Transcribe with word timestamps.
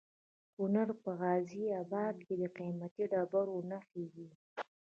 د 0.03 0.03
کونړ 0.55 0.87
په 1.03 1.11
غازي 1.19 1.65
اباد 1.81 2.15
کې 2.25 2.35
د 2.41 2.43
قیمتي 2.57 3.03
ډبرو 3.11 3.57
نښې 3.69 4.05
دي. 4.13 4.27